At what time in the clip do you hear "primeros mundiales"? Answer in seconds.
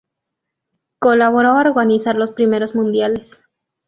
2.31-3.39